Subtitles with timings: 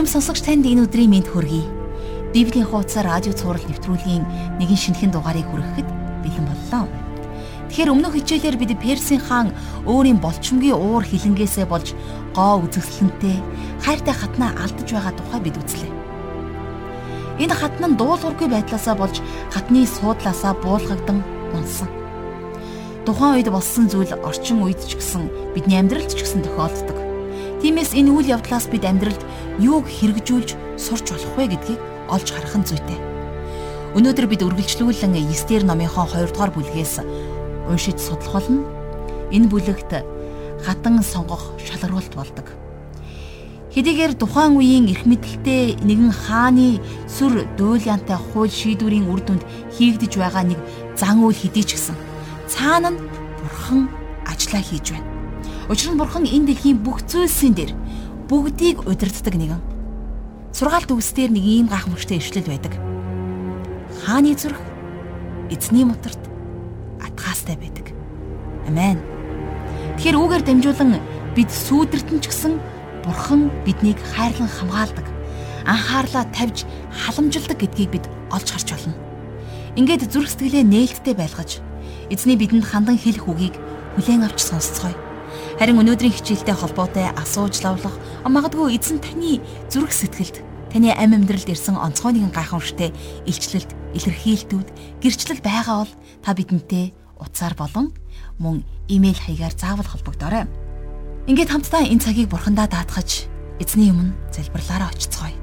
[0.00, 1.68] Ирхэм сонсогч танд энэ өдрийн мэнд хүргэе.
[2.32, 4.24] Библийн хуудасаар радио цаураар нэвтрүүлгийн
[4.56, 5.88] нэгэн шинэхэн дугаарыг хүргэхэд
[6.24, 6.88] бэлэн боллоо.
[7.68, 9.52] Тэгэхээр өмнөх хичээлээр бид Персийн хаан
[9.84, 11.92] өөрийн болчмгийн уур хилэнгээсээ болж
[12.32, 13.36] гоо үзэсгэлэнтэй
[13.84, 15.92] хайртай хатнаа алдаж байгаа тухай бид үзлээ.
[17.44, 19.20] Энэ хатан нь дуулуургүй байдлаасаа болж
[19.52, 21.20] хатны суудлаасаа буулгагдан
[21.52, 21.92] унсан.
[23.04, 27.09] Тухайн үед болсон зүйл орчин үед ч гэсэн бидний амьдралд ч гэсэн тохиолддог.
[27.60, 29.20] Тиймээс энэ үйл явдлаас бид амьдралд
[29.60, 32.98] юуг хэрэгжүүлж сурч болох вэ гэдгийг олж харах нь зүйтэй.
[34.00, 37.04] Өнөөдөр бид үргэлжлүүлэн Эстер номынхоо 2 дугаар бүлгээс
[37.68, 38.64] уншиж судлах болно.
[39.28, 39.92] Энэ бүлэгт
[40.64, 42.48] хатан сонгох шалгаруулт болдог.
[43.76, 49.44] Хэдийгээр тухайн үеийн эрх мэдэлтэй нэгэн хааны сүр дуйлянтай хууль шийдвэрийн үр дүнд
[49.76, 50.58] хийгдэж байгаа нэг
[50.96, 51.94] зан үйл хэдий ч гэсэн
[52.50, 52.98] цаана нь
[53.38, 53.86] бурхан
[54.26, 55.09] ажиллаа хийж байна.
[55.70, 57.70] Учир нь бурхан энэ дэлхийн бүх зүйлсийн дээр
[58.26, 59.62] бүгдийг удирддаг нэгэн.
[60.50, 62.74] Сургаалт үгсдэр нэг ийм гайхамшигтай ишлэл байдаг.
[64.02, 64.58] Хааны зүрх
[65.46, 66.18] эзний моторт
[66.98, 67.94] атгаастай байдаг.
[68.66, 68.98] Амен.
[69.94, 70.98] Тэгэхээр үүгээр дамжуулан
[71.38, 72.58] бид сүүдэртэн ч гэсэн
[73.06, 75.06] бурхан биднийг хайрлан хамгаалдаг.
[75.70, 78.98] Анхаарлаа тавьж халамжилдаг гэдгийг бид олж харж байна.
[79.78, 81.62] Ингээд зүрх сэтгэлээ нээлттэй байлгаж
[82.10, 83.54] эзний бидэнд хандан хэлэх үгийг
[83.94, 85.09] хүлээн авч сонсцгоё.
[85.60, 87.92] Харин өнөөдрийн хичээлтэй холбоотой асууж лавлах
[88.24, 90.40] магадгүй эзэн таны зүрх сэтгэлд
[90.72, 92.96] таны амь амьдралд ирсэн онцгой нэгэн гайхамшигтай
[93.28, 94.68] илчлэлт, илэрхийлтүүд,
[95.04, 95.92] гэрчлэл байгаа бол
[96.24, 97.92] та бидэнтэй утсаар болон
[98.40, 100.48] мөн имэйл хаягаар заавал холбогдорой.
[101.28, 103.28] Ингээд хамтдаа энэ цагийг бурхандаа даатгаж
[103.60, 105.36] эзний өмнө залбирлаараа очицгоё.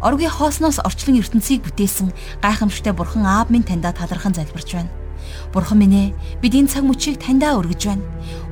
[0.00, 4.99] Оргийн хоосноос орчлон ертөнцийг бүтээсэн гайхамшигтай бурхан аав минь таньда талархан залбирч байна.
[5.52, 8.04] Бурхан минь ээ, бид энэ цаг мөчийг таньдаа өргөж байна.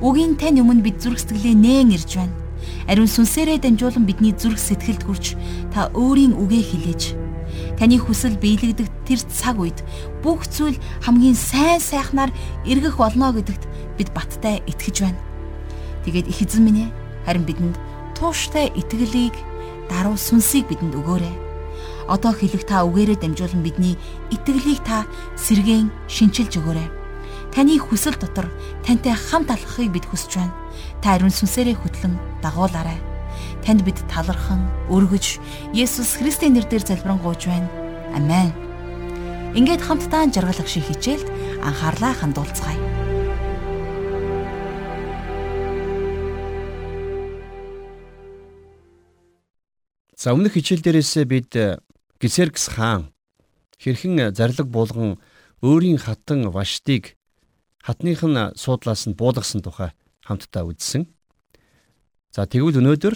[0.03, 2.35] Үгийн тань өмнө бид зүрх сэтгэлээ нээн ирж байна.
[2.89, 5.25] Ариун сүнсээрээ дамжуулан бидний зүрх сэтгэлд хүрч
[5.71, 7.03] та өөрийн үгээ хэлээж
[7.79, 9.79] таны хүсэл биелэгдэх тэр цаг үед
[10.19, 12.31] бүх зүйл хамгийн сайн сайхнаар
[12.67, 13.63] эргэх болно гэдэгт
[13.95, 15.19] бид баттай итгэж байна.
[16.03, 16.89] Тэгээд их эзэн минь ээ,
[17.23, 17.75] харин бидэнд
[18.19, 19.35] тууштай итгэлийг
[19.87, 21.48] даруй сүнсийг бидэнд өгөөрэй
[22.09, 23.93] одоо хэлэх та үгээрээ дамжуулан бидний
[24.33, 25.05] итгэлийг та
[25.37, 26.89] сэргээн шинчилж өгөөрэй.
[27.53, 28.49] Таны хүсэл дотор
[28.81, 30.53] тантай хамт алхахыг бид хүсэж байна.
[31.01, 32.97] Та ариун сүнсээрээ хөтлөн дагуулаарай.
[33.61, 35.37] Танд бид талархан өргөж
[35.73, 37.69] Есүс Христийн нэрээр залбирanгуйж байна.
[38.17, 38.53] Амен.
[39.53, 41.29] Ингээд хамтдаа жаргалах шиг хичээлд
[41.61, 42.77] анхаарлаа хандуулцгаая.
[50.19, 51.55] За өмнөх хичээл дээрээс бид
[52.19, 53.15] Гисеркс хаан
[53.79, 55.23] хэрхэн зарлаг буулган
[55.63, 57.15] өөрийн хатан Ваштыг
[57.79, 59.95] хатных нь суудлаас нь буулгасан тухай
[60.27, 61.07] хамтдаа үзсэн.
[62.35, 63.15] За тэгвэл өнөөдөр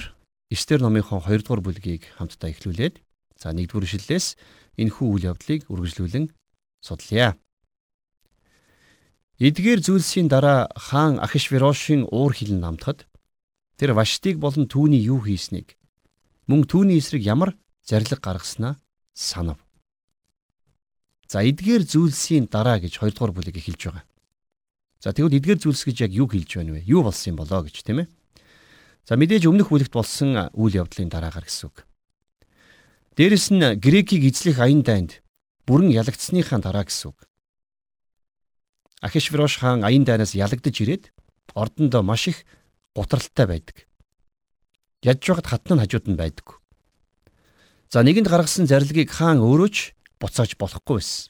[0.56, 3.04] Эстер номынхон 2 дугаар бүлгийг хамтдаа эхлүүлээд
[3.36, 4.40] за 1 дугаар ишлэлээс
[4.80, 6.32] энэхүү үйл явдлыг үргэлжлүүлэн
[6.80, 7.36] судлая.
[9.36, 13.04] Эдгээр зүйлсийн дараа хаан Ахишверошийн уур хилэн намтахад
[13.76, 15.76] тэр Ваштыг болон түүний юу хийснийг
[16.48, 17.52] мөн түүний эсрэг ямар
[17.84, 18.80] зарлиг гаргаснаа
[19.14, 19.62] санав.
[21.30, 24.06] За эдгээр зүйлсийн дараа гэж 2 дугаар бүлэг эхэлж байгаа.
[25.02, 26.86] За тэгвэл эдгээр зүйлс гэж яг юу хэлж байна вэ?
[26.86, 28.08] Юу болсон юм болоо гэж тийм ээ.
[29.04, 31.84] За мэдээж өмнөх бүлэгт болсон үйл явдлын дараагаар гэсэн үг.
[33.20, 35.20] Дээрэс нь грекийг эзлэх аян дайнд
[35.68, 37.20] бүрэн ялагдсныхаа дараа гэсэн үг.
[39.04, 41.12] Ахишврош хаан аян дайнаас ялагдж ирээд
[41.52, 42.48] ордондоо маш их
[42.96, 43.84] гутралтай байдаг.
[45.04, 46.63] Ядж байхад хатны хажууд нь байдаг.
[47.94, 51.30] За нэгэнд гаргасан зарилгийг хаан өөрөө ч буцааж болохгүй байсан.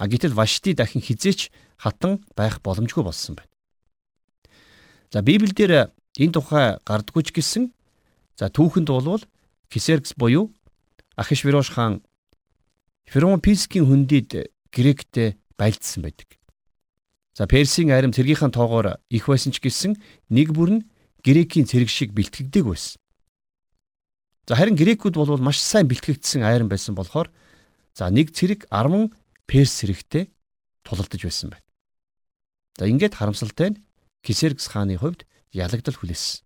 [0.00, 3.52] А гэтэл Вашти дахин хизээч хатан байх боломжгүй болсон байна.
[5.12, 7.68] За Библиэлд энэ тухай гардггүй ч гэсэн
[8.40, 9.20] за түүхэнд болвол
[9.68, 10.56] Кисеркс буюу
[11.20, 12.00] Ахишвирош хаан
[13.12, 16.40] Феромпискийн хөндөд Гректэй байлдсан байдаг.
[17.36, 20.00] За Персийн айрам цэргийнхаа тоогоор их байсан ч гэсэн
[20.32, 20.84] нэг бүр нь
[21.20, 23.01] Грекийн цэрэг шиг бэлтгэгдэг байсан.
[24.48, 27.30] За харин грекүүд бол маш сайн бэлтгэгдсэн айран байсан болохоор
[27.94, 29.14] за нэг цэрэг 10
[29.46, 30.34] перс цэрэгтэй
[30.82, 31.66] тулалдаж байсан байна.
[32.78, 33.80] За ингээд харамсалтай нь
[34.22, 36.42] Кисеркс хааны хувьд ялагдал хүлээсэн.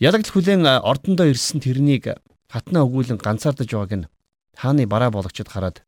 [0.00, 2.20] Ялагдал хүлээн ордондоо ирсэн тэрнийг
[2.52, 4.08] хатнаа өгүүлэн ганцаардаж байгааг нь
[4.56, 5.80] хааны бараа болгочд хараад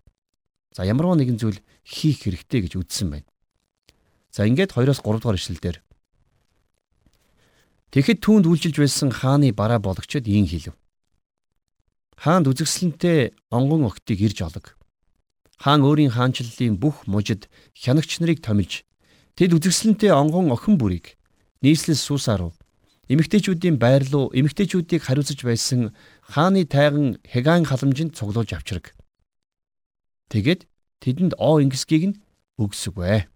[0.73, 3.29] за ямар нэгэн зүйл хийх хэрэгтэй гэж үзсэн байна.
[4.33, 5.77] За ингээд 2-оос 3 дугаар ишлэлдэр
[7.89, 10.77] Тэгэхэд түүнд үйлжилж байсан хааны бараа бологчод ийн хэлв.
[12.21, 14.77] Хаанд үзэгсэлэнтэй онгон огтыг ирж олог.
[15.57, 18.85] Хаан өөрийн хаанчлалын бүх мужид хянагч нарыг томилж
[19.39, 21.17] тэд үзэгсэлэнтэй онгон охин бүрийг
[21.63, 22.51] нийслэл суусаар
[23.09, 25.97] эмэгтэйчүүдийн байрлуу эмэгтэйчүүдийг хариуцж байсан
[26.29, 28.93] хааны тайган Хегаан халамжинд цуглуулж авчраг.
[30.29, 30.69] Тэгэд
[31.01, 32.19] тэдэнд оо ингэсгийг нь
[32.61, 33.33] өгсөгвэ.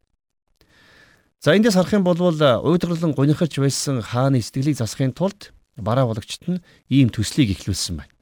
[1.43, 6.63] За эндээс харах юм бол уйдгарлан гунихарч байсан хааны сэтгэлийг засахын тулд бараа болагчт нь
[6.87, 8.15] ийм төслийг эхлүүлсэн байна.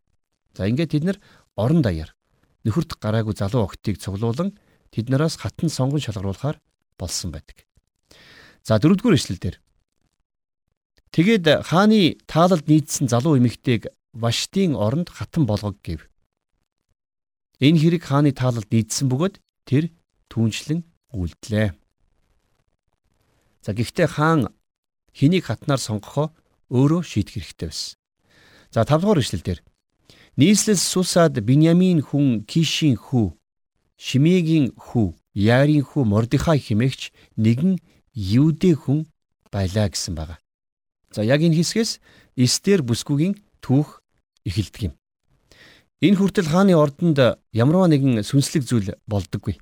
[0.56, 1.18] За ингээд тэд нар
[1.52, 2.16] орон даяар
[2.64, 4.56] нөхөрт гараагүй залуу охтыг цуглуулan
[4.88, 6.64] тэднээс хатан сонгон шалгаруулахаар
[6.96, 7.68] болсон байдаг.
[8.64, 9.60] За дөрөвдүгээр эшлэл дээр
[11.12, 16.08] Тэгээд хааны таалалд нийцсэн залуу эмэгтэйг Ваштын оронд хатан болгог гэв.
[17.60, 19.90] Энэ хэрэг хааны таалалд нийцсэн бөгөөд тэр
[20.30, 21.74] түүнчлэн үлдлээ.
[23.60, 24.48] За гэхдээ хаан
[25.12, 26.32] хэнийг хатнаар сонгохоо
[26.72, 27.96] өөрөө шийдэх хэрэгтэй байсан.
[28.72, 29.60] За 5 дугаар ишлэл дээр
[30.40, 33.36] нийслэл Сусад Биньямин хүн Кишийн хүү,
[33.98, 37.78] Шимегийн хүү, Яарын хүү Мордихай хэмээгч нэгэн
[38.14, 39.06] Юудэ хүн
[39.52, 40.38] байлаа гэсэн байна.
[41.12, 42.00] За яг энэ хэсгээс
[42.38, 44.00] Эстер бүсгүйгийн түүх
[44.46, 44.94] эхэлдэг юм.
[46.00, 47.18] Энэ хүртэл хааны ордонд
[47.52, 49.60] ямарваа нэгэн сүнслэг зүйл болдоггүй.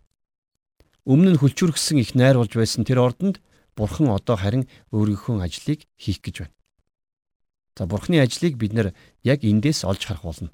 [1.09, 3.41] Өмнө нь хүлчүрхсэн их найр болж байсан тэр ордонд
[3.79, 6.55] бурхан одоо харин өөрийнхөө ажлыг хийх гэж байна.
[7.79, 8.91] За бурханы ажлыг бид нэр
[9.23, 10.51] яг эндээс олж харах болно.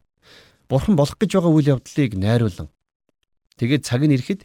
[0.69, 2.69] Бурхан болох гэж байгаа үйл явдлыг найруулан
[3.57, 4.45] тэгээд цаг нь ирэхэд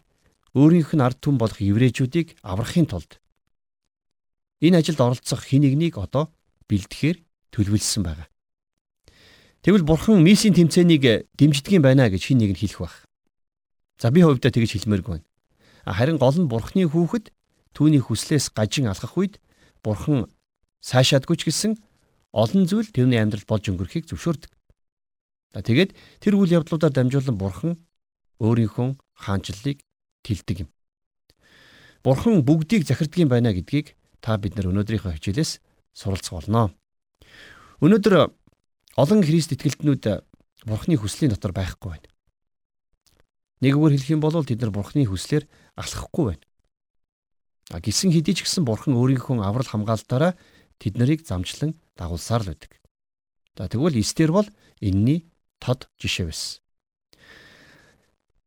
[0.56, 3.20] өөрийнх нь ард түмэн болох еврейчүүдийг аврахын тулд
[4.64, 6.32] энэ ажилд оролцох хин нэгнийг одоо
[6.68, 7.20] бэлдэхээр
[7.52, 8.24] төлөвлөсөн байна.
[9.60, 12.96] Тэгвэл бурхан мисийн тэмцээнийг дэмждэг юм байна гэж хин нэг нь хэлэх байх.
[14.00, 15.28] За би хувьдаа тэгж хэлмээргүй байна.
[15.84, 17.32] Харин гол нь бурханы хүүхэд
[17.76, 19.38] түүний хүслээс гажин алхах үед
[19.84, 20.26] бурхан
[20.82, 21.72] сайшаадгүй ч гэсэн
[22.32, 24.50] олон зүйл тэрний амьдралд болж өнгөрөхийг зөвшөөрдөг.
[25.50, 25.90] Тэгээд
[26.22, 27.72] тэр үйл явдлуудаар дамжуулан бурхан
[28.38, 28.88] өөрийнхөө
[29.18, 29.82] хаанчлалыг
[30.22, 30.70] тэлдэг юм.
[32.06, 35.60] Бурхан бүгдийг захирдаг юм байна гэдгийг та бид нар өнөөдрийнхөө хичээлээс
[35.92, 36.72] суралцах болно.
[37.82, 38.30] Өнөөдөр
[38.96, 40.24] олон Христ итгэлтнүүд
[40.68, 42.08] Бурхны хүслийн дотор байхгүй байна.
[43.64, 46.44] Нэггээр хэлэх юм бол тэд нар Бурхны хүслээр алхахгүй байна.
[47.78, 50.34] Гисэн хэдий ч гэсэн Бурхан өөрийнхөө аврал хамгаалтаараа
[50.82, 52.74] тэд нарыг замчлан дагуулсаар л байдаг.
[53.54, 54.48] За тэгвэл Эстер бол
[54.82, 55.30] энэний
[55.62, 56.58] тод жишээ байсан.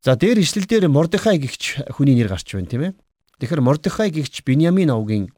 [0.03, 2.93] За дээр ишлэлдэр Мордехай гихч хүний нэр гарч байна тийм ээ.
[3.39, 5.31] Тэгэхээр Мордехай гихч Биньямин овгийн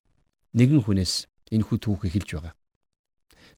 [0.58, 2.58] нэгэн хүнээс энэ хүү түүх эхэлж байгаа.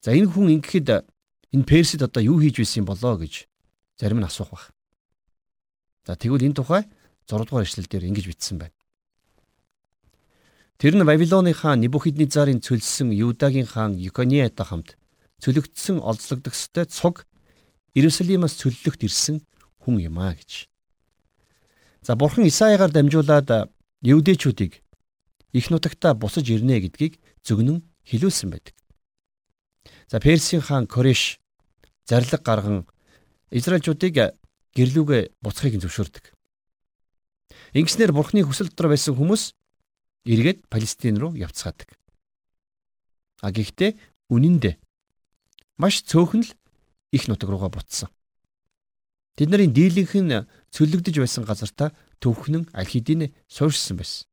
[0.03, 1.07] За энэ хүн ингэхэд
[1.55, 3.47] энэ Персид одоо юу хийж байсан болоо гэж
[3.95, 4.63] зарим нь асуух баг.
[6.03, 6.83] За тэгвэл энэ тухай
[7.23, 8.76] 6 дугаар эшлэл дээр ингэж бичсэн байна.
[10.77, 14.93] Тэр нь Вавилоны хаан Небухиднецарын цөлсөн Юдагийн хаан Екониатай хамт
[15.41, 17.25] цөлөгдсөн олзлогдохстой цуг
[17.97, 19.41] Иерусалимаас цөллөгт ирсэн
[19.81, 20.69] хүн юм а гэж.
[22.05, 23.73] За бурхан Исаягаар дамжуулаад
[24.05, 24.85] Евдэчүүдийг
[25.57, 28.77] их нутагта бусаж ирнэ гэдгийг зөгнөн хэлүүлсэн байдаг.
[30.05, 31.41] За Персийн хаан Кореш
[32.05, 32.85] зарлиг гарган
[33.49, 34.37] Израильчуудыг
[34.77, 36.37] гэрлүүгээ буцахыг зөвшөөрдөг.
[37.73, 39.56] Ингэснээр Бурхны хүсэл дотор байсан хүмүүс
[40.27, 41.89] эргээд Палестин руу явцгаадаг.
[43.41, 43.95] А гэхдээ
[44.27, 44.77] үнэн дээр
[45.79, 46.51] маш цөөхөн л
[47.15, 48.11] их нутаг руугаа буцсан.
[49.39, 54.27] Тэд нарын дийлэнх нь цөлөгдөж байсан газартаа төвхнөн аль хэдийн суурьшсан байсан.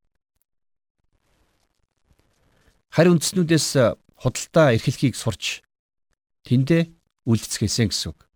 [2.95, 5.67] харь үндснүүдээс худалдаа эрхлэхийг сурч
[6.47, 6.95] тэндээ
[7.27, 8.31] үлдцгээсэн гэсэн үг.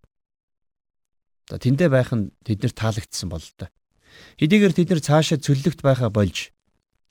[1.47, 3.71] За тэндээ байх нь тэднэр таалагдсан бол та.
[4.43, 6.51] Хэдийгээр тэд нар цаашаа цөллөгт байхаа болж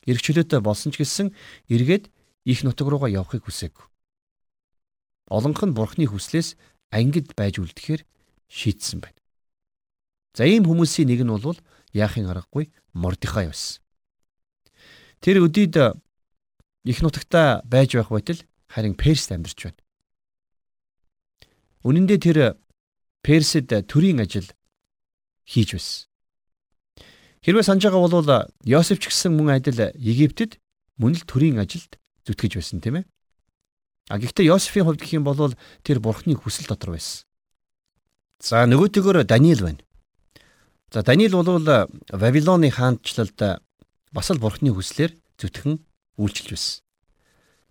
[0.08, 1.36] эргчлөөтэй болсон ч гэсэн
[1.68, 2.10] эргээд
[2.48, 3.86] их нутаг руугаа явахыг хүсээгүй.
[5.28, 6.56] Олонх нь бурхны хүслээс
[6.96, 8.02] ангид байж үлдэхээр
[8.48, 9.20] шийдсэн байна.
[10.32, 11.60] За ийм хүмүүсийн нэг нь бол
[11.92, 13.84] яахын аргагүй Мордихай байсан.
[15.20, 15.76] Тэр өдийд
[16.88, 18.40] их нутагта байж байх байтал
[18.72, 19.82] харин Перст амьдарч байна.
[21.84, 22.40] Үнэн дээр тэр
[23.24, 24.48] Персэд төрийн ажил
[25.44, 26.08] хийж байсан.
[27.46, 30.58] Хэрвээ санаж байгаа бол Йосеф ч гэсэн мөн адил Египтэд
[30.98, 33.06] мөн л төрийн ажилд зүтгэж байсан тийм ээ.
[34.10, 35.54] А гэхдээ Йосефийн хувьд гэх юм бол
[35.84, 37.28] тэр бурхны хүсэл дотор байсан.
[38.40, 39.84] За нөгөөтэйгөр Даниил байна.
[40.92, 41.62] За Даниил бол
[42.10, 43.62] Вавилоны хаанчлалд
[44.12, 45.84] бас л бурхны хүслээр зүтгэн
[46.18, 46.82] үйлчилж байсан.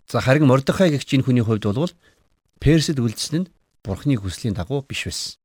[0.07, 1.91] За харин Мордехай гэгч энэ хүний хувьд бол
[2.59, 3.49] Персид үлдсэн нь
[3.83, 5.35] Бурхны хүслийн дагуу биш байсан.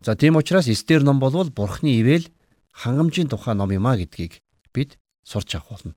[0.00, 2.28] За тийм учраас Эстер ном бол Бурхны ивэл
[2.72, 4.40] хангамжийн тухай ном юм а гэдгийг
[4.72, 5.94] бид сурч авах болно.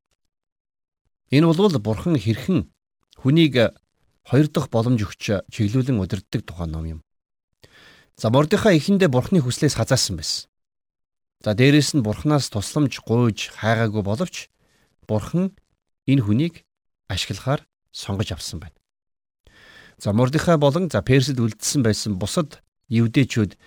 [1.32, 2.70] Энэ бол Бурхан хэрхэн
[3.18, 3.56] хүнийг
[4.24, 7.00] хоёр дахь боломж өгч чиглүүлэн удирддаг тухай ном юм.
[8.16, 10.48] За Мордехай эхэндээ Бурхны хүслээс хазаасан байсан.
[11.44, 14.48] За дээрэс нь Бурханаас тусламж гуйж хайгаагүй боловч
[15.08, 15.52] Бурхан
[16.08, 16.64] энэ хүнийг
[17.08, 18.78] ашиглахаар сонгож авсан байна.
[19.98, 23.58] За Мордехай болон за Персид үлдсэн байсан бусад евдээчүүд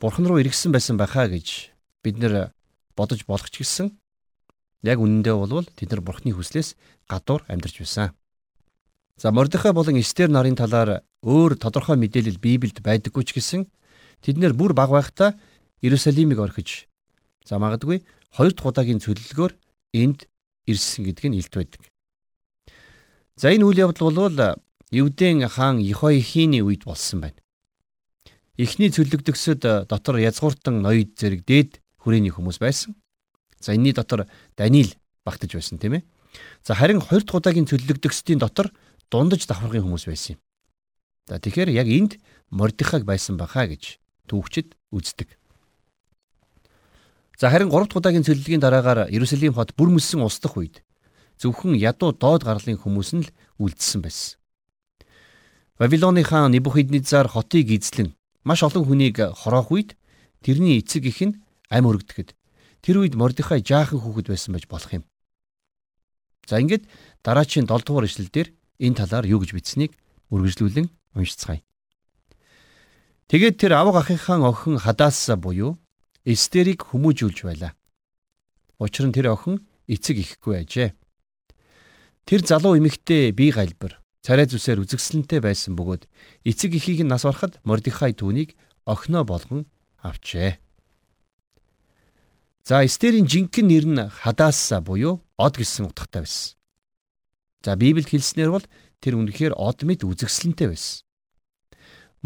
[0.00, 1.72] бурхан руу эргэсэн байсан байхаа гэж
[2.04, 2.52] бид нэр
[2.96, 3.92] бодож болох ч гэсэн
[4.82, 6.74] яг үнэндээ бол тэд нар бурхны хүслээс
[7.06, 8.16] гадуур амьдарч байсан.
[9.16, 13.68] За Мордехай болон Эстер нарын талаар өөр тодорхой мэдээлэл Библиэд байдаггүй ч гэсэн
[14.20, 15.36] тэд нэр бүр баг байхдаа
[15.80, 16.88] Иерусалимыг орхиж
[17.44, 18.04] за магадгүй
[18.36, 19.52] хоёр дахь удаагийн цөллөгөөр
[19.96, 20.28] энд
[20.68, 21.82] ирсэн гэдг нь илт байдаг.
[23.36, 24.56] За энэ үйл явдал бол
[24.90, 27.40] Евдэн хаан Ихойхины үед болсон байна.
[28.56, 32.94] Эхний цөллөгдөгсөд дотор язгууртан ноёд зэрэг дээд хүрээний хүмүүс байсан.
[33.58, 34.94] За энэний дотор Даниил
[35.26, 36.06] багтаж байсан тийм ээ.
[36.62, 38.70] За харин хоёр дахь удаагийн цөллөгдөгсдийн дотор
[39.10, 40.40] дундаж давхаргын хүмүүс байсан юм.
[41.26, 42.22] За тэгэхээр яг энд
[42.54, 43.98] Мордехаг байсан баха гэж
[44.30, 45.34] түүхчид үздэг.
[47.38, 50.86] За харин 3 дахь удаагийн цөллөгийн дараагаар Иерусалим хот бүр мөссөн устдах үед
[51.42, 54.38] зөвхөн ядуу доод гарлын хүмүүс нь л үлдсэн байсан.
[55.76, 59.98] Вавилоны хаан Небухиднецар хотыг эзлэн маш олон хүнийг хороох үед
[60.40, 61.36] тэрний эцэг их нь
[61.70, 62.34] ам өргөдөхөд
[62.82, 65.04] тэр үед Мордехай жаахан хүүхэд байсан байж болох юм.
[66.46, 66.86] За ингээд
[67.26, 69.92] дараачийн 7 дугаар ишлэл дээр энэ талаар юу гэж бичсэнийг
[70.30, 70.86] үргэлжлүүлэн
[71.18, 71.62] уншицгаая.
[73.26, 75.74] Тэгээд тэр авга ахынхаа охин Хадаас буюу
[76.22, 77.74] Эстерийг хүмүүжүүлж байлаа.
[78.78, 80.94] Учир нь тэр охин эцэг ихгүй ажээ.
[82.26, 86.10] Тэр залуу эмэгтэй бие галбир царай зүсээр үзэгсэлэнтэй байсан бөгөөд
[86.46, 89.70] эцэг эхийг нь нас барахад Мордехай түүнийг охиноо болгон
[90.02, 90.58] авчээ.
[92.66, 96.58] За Эстерийн жинхэнэ нэр нь Хадаса буюу Од гэсэн утгатай байсан.
[97.62, 98.66] За Библиэд хэлснээр бол
[98.98, 101.06] тэр үнэхээр Од мэд үзэгсэлэнтэй байсан.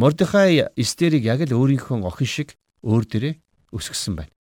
[0.01, 2.49] Мордехай Эстерийг яг л өөрийнхөө охин шиг
[2.81, 3.35] өөр дээрээ
[3.77, 4.33] өсгсөн байна.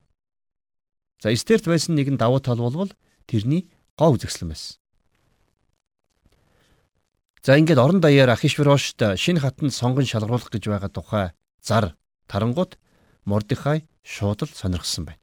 [1.21, 2.89] За Эстерт байсан нэгэн давуу тал бол
[3.29, 3.69] тэрний
[4.01, 4.81] гоо үзэгсэлэн байсан.
[7.45, 11.93] За ингээд орон даяар Ахишвирошт шинэ хатанд сонгон шалгаруулах гэж байгаа тухай зар
[12.25, 12.81] тарангууд
[13.29, 15.21] Мордехай шууд л сонирхсан байна.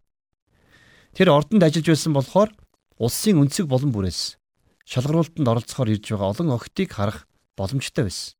[1.17, 2.53] Тэр ордонд ажиллаж байсан болохоор
[3.01, 4.37] улсын өнцөг болон бүрээс
[4.85, 7.25] шалгаруултанд оролцохоор ирж байгаа олон охтыг харах
[7.57, 8.37] боломжтой байсан.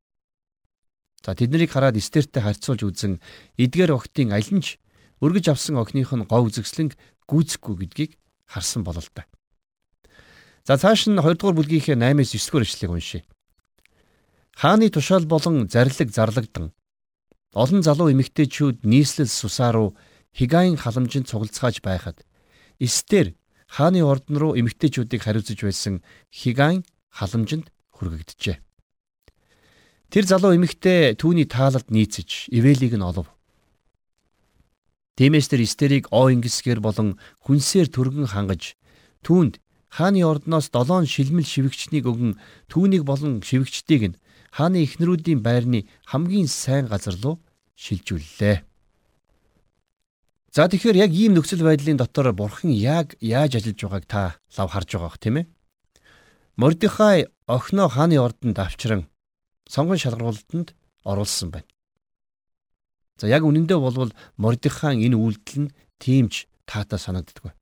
[1.26, 3.18] За тэднийг хараад Эстертэй харьцуулж үзэн
[3.58, 4.78] эдгээр охтын аль нь ч
[5.26, 6.94] өргөж авсан охиных нь гоо үзэгслэн
[7.26, 8.12] гүйцэхгүй гэдгийг
[8.46, 9.26] харсан болол та.
[10.62, 13.22] За цааш нь 2 дугаар бүлгийнхээ 8-9 дугаар ишлэгийг уншъя.
[14.54, 16.78] Хааны тушаал болон зарлиг зарлагдан
[17.58, 19.98] олон залуу эмэгтэйчүүд нийслэл сусаа руу
[20.38, 22.27] Хигаийн халамжинд цуглацгааж байхад
[22.80, 23.34] Эстер
[23.68, 28.58] хааны ордон руу эмэгтэйчүүдийг хариуцж байсан Хигаийн халамжинд хүргээгдэжээ.
[30.14, 33.28] Тэр залуу эмэгтэй түүний таалалд нийцэж Ивэлийг нь олов.
[35.18, 38.78] Тиймээс тэр Эстерийг оо ингэсгэр болон хүнсээр түргэн хангаж
[39.26, 39.58] түүнд
[39.90, 42.38] хааны ордноос долоон шилмэл шивгчнийг өгөн
[42.70, 44.20] түүнийг болон шивгчдийг нь
[44.54, 47.42] хааны эхнэрүүдийн байрны хамгийн сайн газар руу
[47.76, 48.67] шилжүүллээ.
[50.52, 54.22] За тэгэхээр яг ийм нөхцөл байдлын дотор бурхан яг яаж ажиллаж байгааг та
[54.58, 55.46] лав харж байгаа бох тийм ээ.
[56.58, 59.08] Мордехай охиноо хааны ордонд авчран
[59.68, 60.74] сонгон шалгаруулалтанд
[61.04, 61.70] оруулсан байна.
[63.20, 67.54] За яг үнэндээ болвол Мордехайн энэ үйлдэл нь тиймч таатай санагддаг.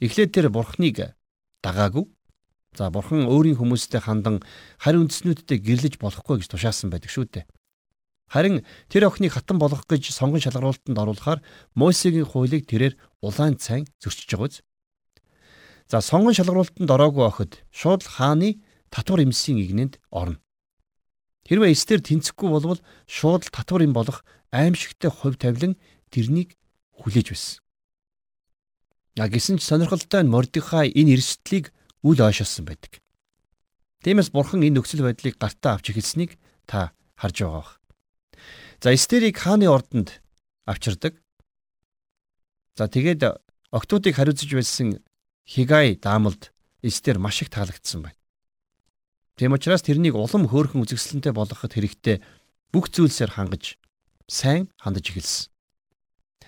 [0.00, 1.14] Эхлээд тэр бурхныг
[1.62, 2.08] дагаагүй
[2.74, 4.42] За бурхан өөрийн хүмүүстэй хандан
[4.82, 7.44] харь үндэснүүдтэй гэрлэж болохгүй гэж тушаасан байдаг шүү дээ.
[8.34, 11.38] Харин тэр охиныг хатан болгох гэж сонгон шалгаруулалтанд оруулахаар
[11.78, 14.56] Мосегийн хуулийг тэрээр улаан цайн зөрчиж байгаа үз.
[15.86, 18.58] За сонгон шалгаруулалтанд ороогүй охид шууд хааны
[18.90, 20.42] татвар эмсийн игнэнд орно.
[21.46, 25.78] Хэрвээ эстер тэнцэхгүй болвол шууд татвар эм болох аимшигтай хувь тавилан
[26.10, 26.58] тэрнийг
[26.98, 27.62] хүлээж байсан.
[29.14, 31.70] Яг гисэн ч сонирхолтой нь Мордехай энэ эрсдлийг
[32.02, 32.98] үл ойшоолсон байдаг.
[34.02, 36.34] Тиймээс бурхан энэ нөхцөл байдлыг гартаа авч эхэлсэнийг
[36.66, 37.83] та харж байгаа бах.
[38.84, 40.20] За Эстерийг хааны ордонд
[40.68, 41.16] авчирдаг.
[42.76, 43.40] За тэгээд
[43.72, 45.00] октоодыг хариуцж байсан
[45.48, 46.52] Хигай даамалд
[46.84, 48.20] Эстер маш их таалагдсан байна.
[49.40, 52.20] Тийм учраас тэрнийг улам хөөрхөн үзэсгэлэнтэй болгоход хэрэгтэй
[52.76, 53.80] бүх зүйлсээр хангаж
[54.28, 55.48] сайн хандаж эхэлсэн.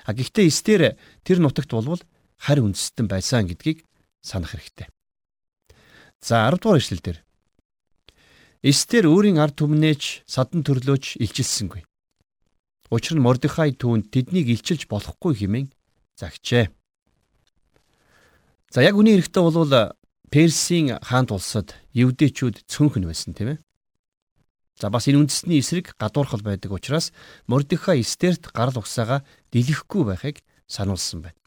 [0.05, 2.05] А гэхдээ Эстер тэр нутагт болвол
[2.37, 3.89] харь үндэстэн байсан гэдгийг
[4.21, 4.93] санах хэрэгтэй.
[6.21, 7.25] За 10 дугаар ишлэл дээр.
[8.61, 11.86] Эстер өөрийн ард түмнээч садан төрлөөч илчилсэнгүй.
[12.91, 15.67] Учир нь Мордехай түүнд тэднийг илчилж болохгүй хэмээн
[16.15, 16.71] загчээ.
[18.71, 19.95] За яг үний эрэхтэй бол
[20.31, 23.59] Персийн хаант улсад евдээчүүд цөөнхөн байсан тийм ээ.
[24.77, 27.15] За бас энэ үндэсний эсрэг гадуурхал байдаг учраас
[27.47, 29.25] Мордехай Эстерт гарал угсаага
[29.55, 31.41] дэлгэхгүй байхыг сануулсан байна.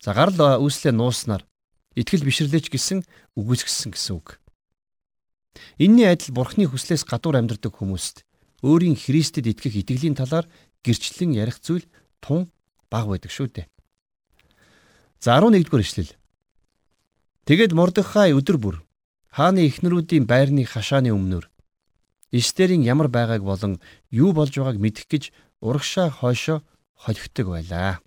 [0.00, 1.46] За гарал үүслээ нууснаар
[1.94, 3.06] итгэл бишрлээч гэсэн
[3.38, 4.42] үгүйсгэсэн гэсэн үг.
[5.78, 8.24] Энийний адил Бурхны хүслээс гадуур амьдардаг хүмүүст
[8.62, 10.46] өөрийн Христэд итгэх итгэлийн талаар
[10.86, 11.86] гэрчлэн ярих зүйл
[12.22, 12.50] тун
[12.90, 13.66] баг байдаг шүү дээ.
[15.22, 16.10] За 11-р эшлэл.
[17.46, 18.76] Тэгэд Мордехай өдөр бүр
[19.34, 21.50] хааны эхнэрүүдийн байрны хашааны өмнөр
[22.32, 23.76] Эстерийн ямар байгааг болон
[24.08, 25.24] юу болж байгааг мэдэх гэж
[25.60, 26.64] урагшаа хойшоо
[26.96, 28.00] холигддог байлаа.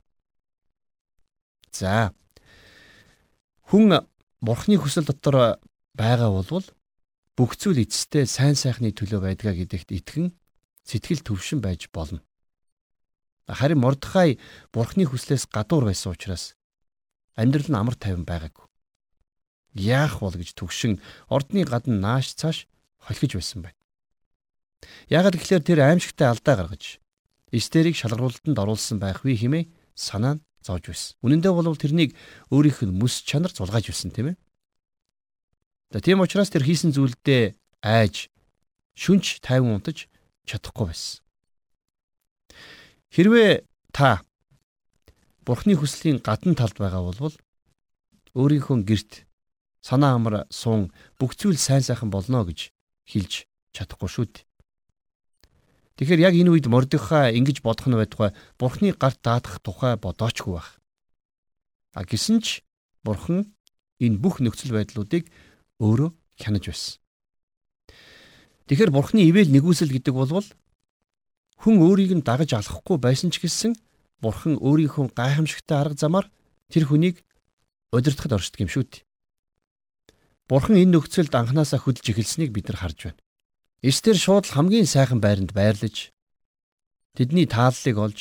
[1.72, 2.12] За.
[3.70, 4.02] Хүн
[4.42, 5.62] бурхны хүсэл дотор
[5.94, 6.66] байгаа болвол
[7.38, 10.34] бүх зүйл эцэстээ сайн сайхны төлөө байдгаа гэдэгт итгэн
[10.86, 12.22] сэтгэл төвшин байж болно.
[13.50, 14.40] Харин Мордхай
[14.74, 16.56] бурхны хүслээс гадуур байсан учраас
[17.36, 18.66] амьдрал нь амар тайван байгаагүй.
[19.76, 22.66] Яах бол гэж төгшин ордны гадна нааш цааш
[23.06, 23.82] холхиж байсан байна.
[25.10, 27.02] Яагаад гэвэл тэр аимшигтай алдаа гаргаж
[27.52, 31.14] Эстерийг шалгаруулалтанд оруулсан байх вэ хэмээн санаа нь зовж байсан.
[31.22, 32.18] Үнэн дээр бол тэрнийг
[32.50, 34.38] өөрийнх нь мэс чанар зулгааж байсан тийм ээ.
[35.94, 38.34] За тийм учраас тэр хийсэн зүйлдээ айж
[38.98, 40.10] шүнч тайван унтаж
[40.46, 41.22] чадахгүй байсан.
[43.14, 44.22] Хэрвээ та
[45.46, 47.36] Бурхны хүслийн гадна талд байгаа бол
[48.34, 49.26] өөрийнхөө герт
[49.86, 50.90] санаа амар суун
[51.22, 52.74] бүх зүйл сайн сайхан болно гэж
[53.06, 54.46] хэлж чадахгүй шүү дээ.
[55.96, 60.82] Тэгэхээр яг энэ үед Мордехай ингэж бодох нь байтугай Бурхны гарт даадах тухай бодоочгүй байх.
[61.96, 62.66] А гисэн ч
[63.06, 63.56] Бурхан
[64.04, 65.32] энэ бүх нөхцөл байдлуудыг
[65.80, 66.10] өөрөө
[66.42, 67.05] хянаж байсан.
[68.66, 70.48] Тэгэхээр Бурхны ивэл нэгүсэл гэдэг бол
[71.62, 73.78] хүн өөрийг нь дагаж алахгүй байсан ч гэсэн
[74.22, 76.28] Бурхан өөрийнхөө гайхамшигтай арга замаар
[76.74, 77.22] тэр хүнийг
[77.94, 79.06] удирдахад оршдог юм шүү дээ.
[80.50, 83.22] Бурхан энэ нөхцөлд анханасаа хөдөлж эхэлснийг бид нар харж байна.
[83.86, 86.10] Эстер шууд хамгийн сайхан байранд байрлаж
[87.14, 88.20] тэдний тааллыг олж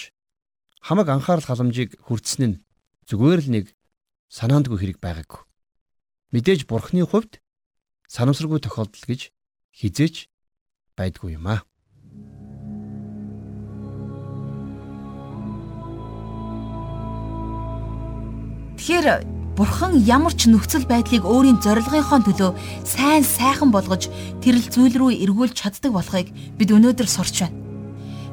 [0.84, 2.60] хамаг анхаарал халамжийг хүртсэн нь
[3.08, 3.64] зүгээр л нэг
[4.28, 5.40] санаандгүй хэрэг байгаагүй.
[6.36, 7.40] Мэдээж бурхны хувьд
[8.12, 9.32] санамсаргүй тохиолдол гэж
[9.72, 10.28] хизээч
[10.96, 11.62] байдгүй юм аа.
[18.78, 19.24] Тэгэхээр
[19.56, 22.50] Бурхан ямар ч нөхцөл байдлыг өөрийн зорилгынхоо төлөө
[22.82, 24.10] сайн сайхан болгож
[24.42, 26.28] тэрл зүйл рүү эргүүлж чаддаг болохыг
[26.58, 27.56] бид өнөөдөр сурч байна.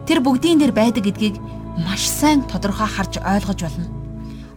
[0.09, 1.37] Тэр бүгдийн дээр байдаг гэдгийг
[1.85, 3.85] маш сайн тодорхой харж ойлгож байна.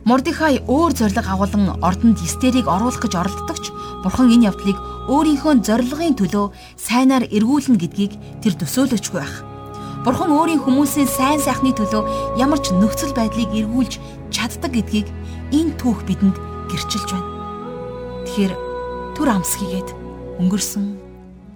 [0.08, 3.68] Мордихай өөр зориг агуулan ордонд Эстерийг оруулах гэж оролддогч
[4.00, 4.76] Бурхан энэ явдлыг
[5.08, 6.46] өөрийнхөө зорилгын төлөө
[6.80, 9.44] сайнаар эргүүлнэ гэдгийг тэр төсөөлөжгүй байх.
[10.04, 14.00] Бурхан өөрийн хүмүүсийн сайн сайхны төлөө ямар ч нөхцөл байдлыг эргүүлж
[14.32, 15.08] чаддаг гэдгийг
[15.52, 16.36] энэ түүх бидэнд
[16.72, 17.30] гэрчилж байна.
[18.24, 18.52] Тэгэхээр
[19.16, 19.88] түр амсхийгээд
[20.40, 20.84] өнгөрсөн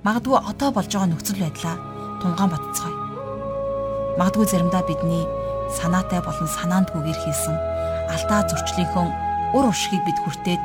[0.04, 1.76] магадгүй одоо болж байгаа нөхцөл байдлаа
[2.20, 2.96] тунгаан батцгаая.
[4.20, 5.24] Магадгүй заримдаа бидний
[5.72, 7.56] санаатай болон санаандгүйгээр хийсэн
[8.12, 9.06] алдаа зөрчлийнхөө
[9.56, 10.62] ур уршигыг бид хүртээд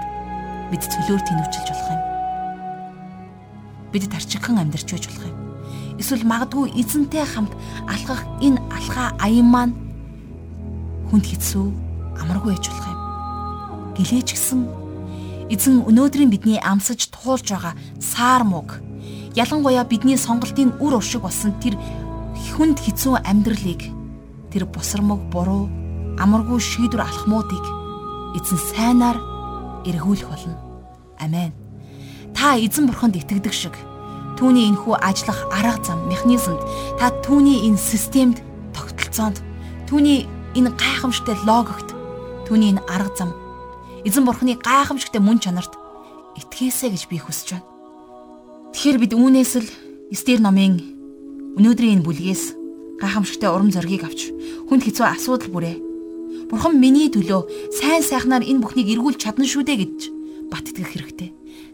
[0.71, 2.12] бид цөлөөр тэнүүчилж болох юм.
[3.93, 5.38] Бид тарчигхан амьдарч байж болох юм.
[6.01, 7.53] Эсвэл магадгүй эзэнтэй хамт
[7.86, 9.73] алхах энэ алхаа аян маань
[11.13, 11.65] хүнд хэцүү
[12.17, 12.99] амаргүй байж болох юм
[13.93, 14.62] гэлээч гисэн
[15.53, 18.82] эзэн өнөөдрийн бидний амсаж туулж байгаа саар муг
[19.38, 21.77] ялангуяа бидний сонголтын үр уршиг болсон тэр
[22.58, 23.82] хүнд хэцүү амьдралыг
[24.49, 25.69] тэр бусармаг буруу
[26.17, 27.65] амаргүй шийдвэр алхмуудыг
[28.38, 29.17] эзэн сайнаар
[29.86, 30.58] эргүүлэх болно.
[31.21, 31.62] Амен.
[32.43, 33.71] Та эзэн бурханд итгэдэг шиг
[34.36, 36.60] түүний энхүү ажиллах арга зам механизмд
[36.99, 38.43] та түүний энэ системд
[38.75, 39.39] тогтолцоонд
[39.88, 41.95] түүний энэ гайхамшигтай логикт
[42.43, 43.32] түүний энэ арга зам
[44.03, 45.71] эзэн бурхны гайхамшигтай мөн чанарт
[46.36, 47.67] итгээсэй гэж би хүсэж байна.
[48.75, 49.67] Тэгэхээр бид үүнээс л
[50.12, 50.84] Эстер номын
[51.56, 52.43] өнөөдрийн энэ бүлгээс
[52.99, 54.36] гайхамшигтай урам зоригийг авч
[54.67, 55.79] хүнд хэцүү асуудал бүрээ
[56.51, 59.99] Бурхан миний төлөө сайн сайхнаар энэ бүхнийг эргүүлж чадна шүү дээ гэж
[60.51, 61.32] бат итгэх хэрэгтэй.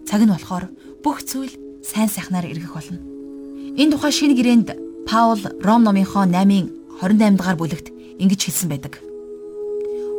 [0.09, 0.65] Цаг нь болохоор
[1.05, 1.53] бүх зүйл
[1.85, 2.97] сайн сайхнаар эргэх болно.
[3.77, 4.69] Энэ тухай шинэ гэрээнд
[5.05, 6.65] Паул Ром номынхоо 8-ын
[6.97, 8.97] 28 дугаар бүлэгт ингэж хэлсэн байдаг.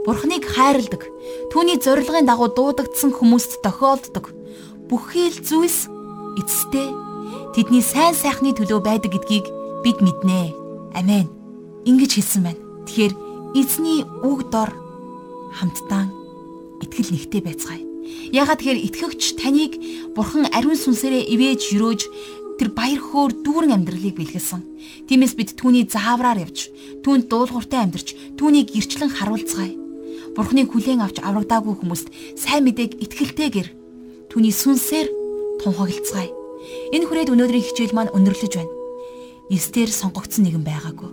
[0.07, 1.03] Бурхныг хайрладаг,
[1.51, 4.31] түүний зорилгын дагуу дуудагдсан хүмүүст тохиолддог
[4.87, 5.91] бүхий л зүйлс
[6.39, 6.89] эцэстээ
[7.59, 9.51] тэдний сайн сайхны төлөө байдаг гэдгийг
[9.83, 10.55] бид мэднэ.
[10.95, 11.27] Амен.
[11.83, 12.63] Ингэж хэлсэн байна.
[12.87, 13.15] Тэгэхээр
[13.59, 14.71] эзний үг дор
[15.59, 16.07] хамтдаа
[16.79, 17.90] итгэл нэгтэй байцгаая.
[18.31, 19.73] Ягаад тэгэхээр итгэгч таныг
[20.15, 22.01] бурхан ариун сүнсээрээ ивэж юрөөж
[22.61, 24.61] тэр баяр хөөр дүүрэн амьдралыг бэлгэлсэн.
[25.09, 26.69] Тиймээс бид түүний заавраар явж,
[27.01, 29.73] түүнд дуулууртай амьдарч, түүнийг гэрчлэн харуулцгаая.
[30.37, 33.69] Бурхныг хүлээн авч аврагдаагүй хүмүүст сайн мэдээг итгэлтэйгэр
[34.29, 35.09] түүний сүнсээр
[35.65, 36.31] тунхаглацгаая.
[36.93, 38.75] Энэ хүрээд өнөөдрийн хичээл маань өндөрлөж байна.
[39.49, 41.11] Эстер сонгогдсон нэгэн байгаагүй.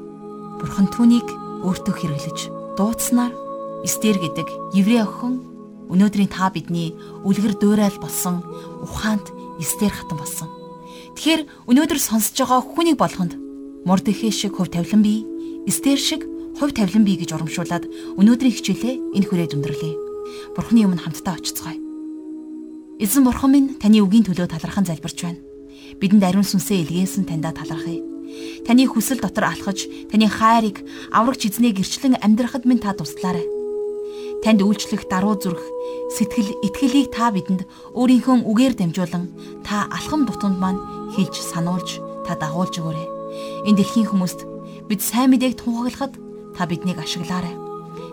[0.59, 1.25] Бурхан түүнийг
[1.63, 2.39] өөртөө хэрэглэж
[2.75, 3.33] дууцснаар
[3.87, 5.46] Эстер гэдэг еврей охин
[5.91, 8.43] өнөөдрийн та бидний үлгэр дуурайл болсон
[8.83, 10.49] ухаант Эстер хатан болсон.
[11.17, 13.33] Тэгэхээр өнөөдөр сонсож байгаа хүнийг болгонд
[13.87, 15.25] Мордехи шиг хөв тавилан бий,
[15.65, 16.27] Эстер шиг
[16.59, 17.89] хувь тавилан бий гэж урамшуулад
[18.21, 19.95] өнөөдрийн хичээлээ энэ хүрээд өндөрлөе.
[20.53, 21.79] Бурхны өмнө хамтдаа очицгаая.
[23.01, 25.41] Эзэн бурхан минь таны үгийн төлөө талархан залбирч байна.
[25.97, 28.01] Бидэнд ариун сүнсээ илгээсэн таньда талархъя.
[28.65, 33.56] Таны хүсэл дотор алхаж, таны хайрыг аврагч эзнээ гэрчлэн амьдрахад минь та туслаарай.
[34.43, 35.63] Танд үйлчлэх даруй зүрх,
[36.13, 37.65] сэтгэл, итгэлийг та бидэнд
[37.97, 39.33] өөрийнхөө үгээр дамжуулан
[39.65, 40.81] та алхам тутамд маань
[41.17, 43.07] хэлж сануулж, та дагуулж өгөөрэй.
[43.67, 44.45] Энэ дэлхийн хүмүүст
[44.87, 46.15] бид сайн мэдээг тунхаглахад
[46.55, 47.55] та биднийг ашиглаарай.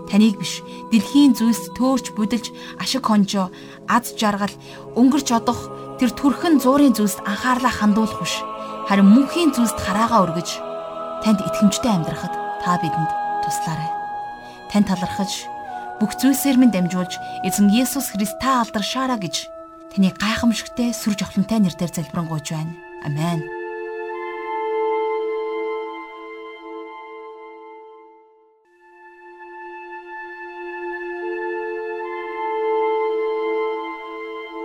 [0.08, 0.60] Таныг биш
[0.92, 3.48] дэлхийн зүйлс төөрч бүдэлж ашиг хонжоо
[3.88, 4.52] аз жаргал
[4.96, 8.44] өнгөрч одох тэр төрхөн зуурын зүйлст анхаарлаа хандуулах биш
[8.88, 10.48] харин мөнхийн зүйлст хараагаа өргөж
[11.24, 13.10] танд итгэмжтэй амьдрахад та бидэнд
[13.44, 13.90] туслаарай.
[14.68, 15.48] Танд талархаж
[16.00, 19.46] бүх зүйлсээр минь дамжуулж эзэн Есүс Христ та алдаршаараа гэж
[19.94, 22.74] таны гайхамшигтээ сүр жавхлантай нэрээр залбирanгуйж байна.
[23.06, 23.46] Амен.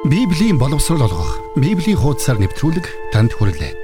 [0.10, 1.38] Библийн боловсрол олгох.
[1.56, 3.78] Библийн хуудасаар нэвтрүүлэг танд хүрэлээ.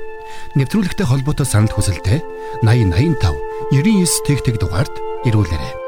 [0.58, 4.96] Нэвтрүүлэгтэй холбоотой санал хүсэлтээ 8085 99 тэгтэг дугаард
[5.28, 5.85] ирүүлээрэй.